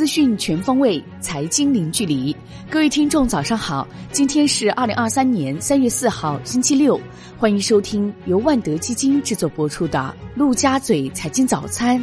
[0.00, 2.34] 资讯全方位，财经零距离。
[2.70, 3.86] 各位听众，早上好！
[4.10, 6.98] 今天是二零二三年三月四号，星期六。
[7.36, 9.98] 欢迎收听由万德基金制作播出的
[10.34, 12.00] 《陆家嘴财经早餐》。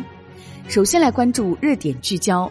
[0.68, 2.48] 首先来关注热点聚焦。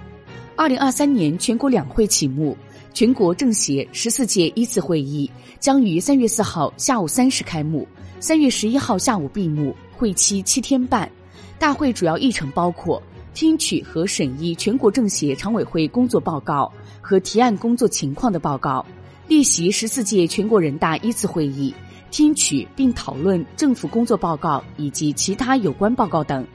[0.57, 2.59] 二零二三年全国两会启幕，
[2.93, 7.87] 全国政协十四届一次会议将于三月四号下午三时开幕，
[8.19, 11.09] 三月十一号下午闭幕，会期七天半。
[11.57, 13.01] 大会主要议程包括。
[13.37, 16.73] 听取和审议全国政协常委会工作报告
[17.03, 18.85] 和提案工作情况的报告，
[19.29, 21.75] 列席十四届全国人大一次会议，
[22.11, 26.47] 听取并讨论政府工作报告以及其他有关报告等。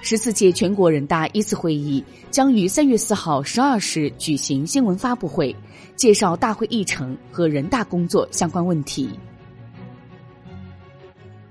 [0.00, 5.54] 十四届全国人大一次会议将于三月四号十二时举行新闻发布会，
[5.94, 9.10] 介绍大会议程和人大工作相关问题。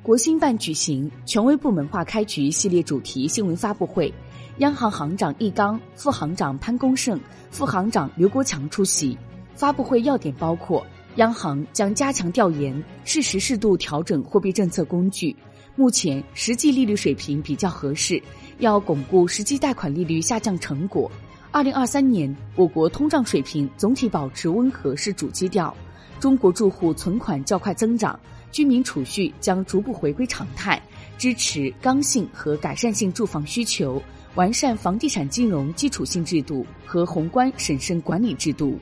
[0.02, 4.12] 国新办举行权威部门化开局系列主题新闻发布会。
[4.60, 7.18] 央行行长易纲、副行长潘功胜、
[7.50, 9.18] 副行长刘国强出席。
[9.56, 10.86] 发布会要点包括：
[11.16, 15.34] 央行将加强调研，适时适度调整货币政策工具。
[15.78, 18.22] 目前实际利率水平比较合适，
[18.58, 21.10] 要巩固实际贷款利率下降成果。
[21.52, 25.74] 二零二三年，我国通胀水平总体保持温和是主基调。
[26.20, 28.20] 中国住户存款较快增长，
[28.52, 30.82] 居民储蓄将逐步回归常态，
[31.18, 34.02] 支持刚性和改善性住房需求。
[34.40, 38.80] 完善房地产金融基础性制度和宏观审慎管理制度。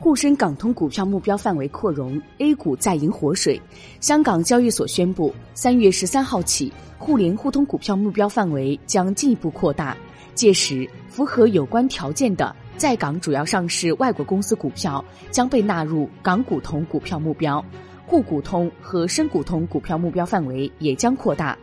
[0.00, 3.60] 沪深港通股票目标范围扩容，A 股再迎活水。
[4.00, 9.96] 香港交易所宣布，三月十三号起，互联互通股票目标范围将进一步扩大。
[10.34, 17.64] 届时，符合有关条件的在港主要上市外国公司股票将被纳入港股通股票目标，
[18.08, 21.56] 沪股通和深股通股票目标范围也将扩大。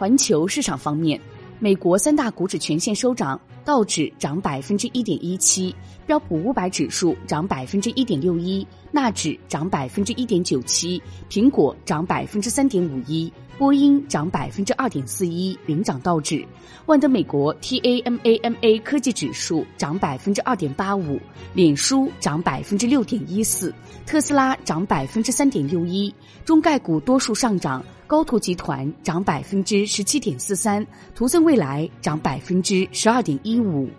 [0.00, 1.20] 环球市场方面，
[1.58, 5.76] 美国三大股指全线收涨，道指涨百分之一点一七，
[6.06, 13.32] 标普五百指数涨百分之一点六一，纳指涨百分之一点九七，苹果涨百分之三点五一。
[13.58, 16.42] 波音涨百分之二点四一，领涨道指；
[16.86, 21.20] 万德美国 TAMAMA 科技指数涨百分之二点八五，
[21.52, 23.70] 脸书涨百分之六点一四，
[24.06, 26.10] 特斯拉涨百分之三点六一。
[26.42, 33.90] 中概股多数上涨，高途集团涨百分之十七点四三，图森未来涨百分之十二点一五。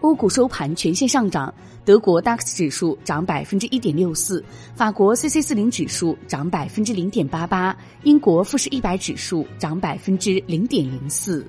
[0.00, 1.52] 欧股收盘全线上涨。
[1.82, 4.44] 德国 DAX 指数涨百分之一点六四，
[4.74, 11.44] 法国 CC 四零指数涨百分之零点八八，英国富时一百指数涨百分之零点零四。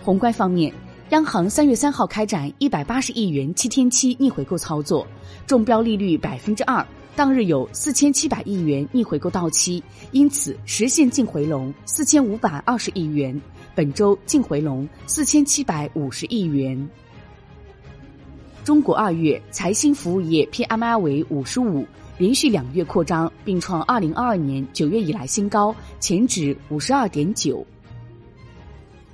[0.00, 0.72] 宏观方面，
[1.10, 5.06] 央行三月三号开展一百八十亿元七天期逆回购操作，
[5.46, 6.86] 中标利率百分之二，
[7.18, 13.42] 当日有四千七百亿元逆回购到期，因此实现净回笼四千五百二十亿元，
[13.74, 16.88] 本周净回笼四千七百五十亿元。
[18.62, 21.84] 中国二月财新服务业 PMI 为五十五，
[22.18, 27.66] 连续两月扩张，并创二零二二年九月以来新高，前值五十二点九。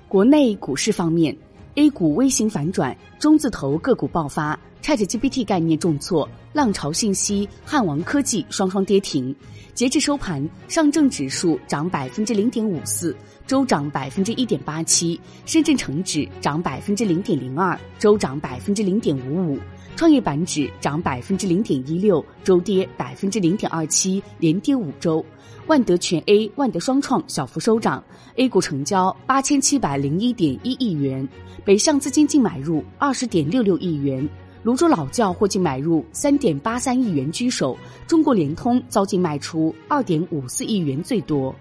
[0.09, 1.35] 国内股市方面
[1.75, 9.35] ，A 股微型反转，中字头个股爆发，ChatGPT 概念重挫，浪潮信息、汉王科技双双跌停。
[9.75, 19.59] 截至收盘，上证指数涨百分之零点五四，周涨百分之一点八七；深圳成指涨百分之零点零二，周涨百分之零点五五；
[19.97, 25.25] 创业板指涨百分之零点一六，周跌百分之零点二七，连跌五周。
[25.67, 28.03] 万德全 A、万德双创小幅收涨
[28.37, 31.27] ，A 股成交八千七百零一点一亿元，
[31.65, 34.29] 北向资金净买入二十点六六亿元。
[34.63, 41.55] 泸州老窖获净买入三点八三亿元居首，中国联通遭净卖出二点五四亿元最多。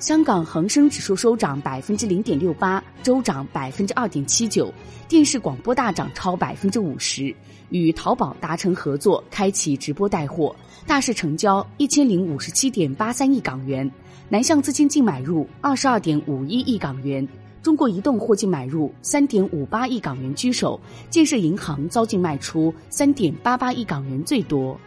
[0.00, 4.72] 香港恒生指数收涨百分之零点六八，周涨百分之二点七九。
[5.06, 7.34] 电视广播大涨超百分之五十，
[7.68, 10.56] 与淘宝达成合作，开启直播带货，
[10.86, 13.88] 大市成交一千零五十七点八三亿港元，
[14.30, 17.28] 南向资金净买入二十二点五一亿港元。
[17.62, 20.80] 中国移动获净买入三点五八亿港元居首，
[21.10, 24.80] 建设银行遭净卖出三点八八亿港元最多。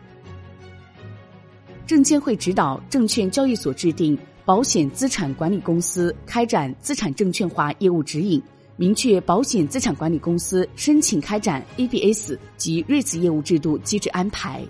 [1.86, 8.42] 证监会指导证券交易所制定保险资产管理公司开展资产证券化业务指引，
[8.75, 14.62] 明确保险资产管理公司申请开展 ABS 及 REITs 业务制度机制安排。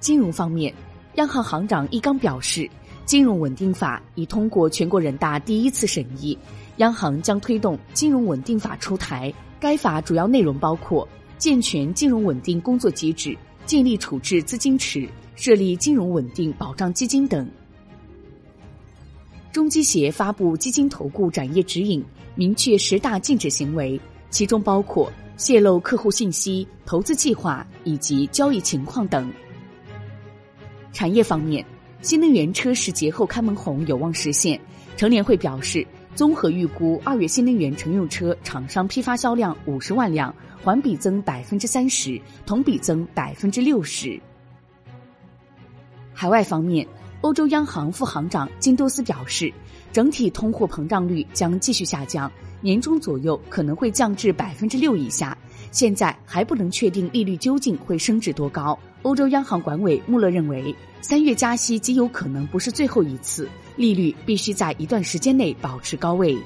[0.00, 0.74] 金融方面，
[1.14, 2.68] 央行行长易纲表示。
[3.04, 6.36] 金融稳定法已通过全国人大第一次审议，
[6.76, 9.32] 央行将推动金融稳定法出台。
[9.58, 11.08] 该法主要内容包括
[11.38, 13.34] 健全金融稳定工作机制、
[13.64, 17.48] 建立处置资金池、设立金融稳定保障基金等。
[19.50, 22.04] 中基协发布基金投顾展业指引，
[22.34, 23.98] 明确十大禁止行为，
[24.28, 29.32] 其中包括泄露客户信息、投资计划以及交易情况等。
[30.92, 31.64] 产业方面，
[32.02, 34.60] 新能源车市节后开门红有望实现。
[34.96, 44.20] 成联会表示，综合预估二月新能源乘用车厂商批发销量五十万辆，环比增百分之三十，同比增百分之六十。
[46.12, 46.86] 海外方面。
[47.20, 49.52] 欧洲央行副行长金多斯表示，
[49.92, 52.30] 整体通货膨胀率将继续下降，
[52.60, 55.36] 年中左右可能会降至百分之六以下。
[55.72, 58.78] 现在还不能确定利率究竟会升至多高。
[59.02, 66.38] 欧洲央行管委穆勒认为，三月加息极有可能不是最后一次，利率必须在一段时间内保持高位。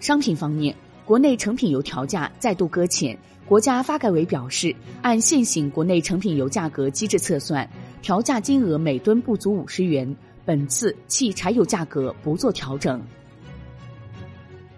[0.00, 0.74] 商品方面，
[1.06, 7.68] 国内成品油调价再度搁浅，国家发改委表示，按现行国内成品油价格机制测算。
[8.02, 13.00] 调价金额每吨不足五十元，本次汽柴油价格不做调整。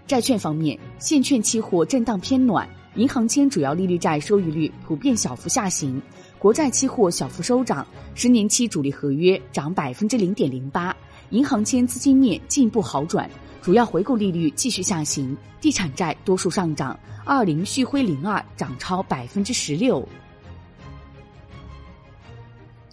[0.07, 6.03] 债券方面，现券期货震荡偏暖，银行间主要利率债收益率普遍小幅下行，
[6.39, 10.95] 国债期货小幅收涨，十年期主力合约涨百分之零点零八，
[11.31, 13.31] 银行间资金面进一步好转，
[13.63, 20.07] 主要回购利率继续下行，地产债多数上涨，二零旭辉零二涨超百分之十六。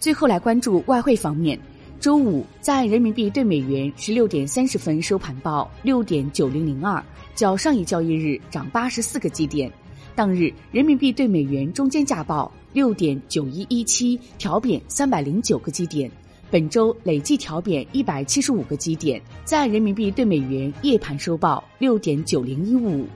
[0.00, 1.60] 最后来关注外汇方面，
[2.00, 7.04] 周五在人民币对美元十六点三十分收盘报六点九零零二，
[7.34, 9.70] 较上一交易日涨八十四个基点。
[10.14, 16.10] 当日人民币对美元中间价报六点九一一七，调贬三百零九个基点。
[16.50, 23.06] 本周累计调贬一百七十五个基点，在人民币对美元夜盘收报六点九零一五。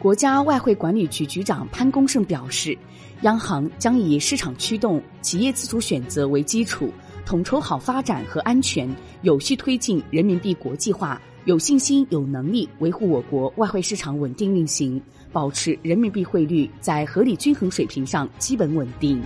[0.00, 2.76] 国家外汇管理局局长潘功胜表示。
[3.22, 6.90] 央行将以市场驱动、企业自主选择为基础，
[7.26, 8.88] 统筹好发展和安全，
[9.20, 14.98] 有序推进人民币国际化，有信心、有能力维护我国外汇市场稳定运行，
[15.32, 19.22] 保持人民币汇率在合理均衡水平上基本稳定。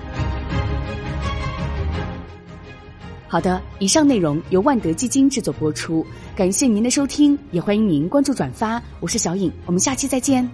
[3.34, 8.80] 好的，以上内容由万德基金制作播出，感谢您的收听，也欢迎您关注转发。
[9.00, 10.48] 我是小颖，我们下期再见。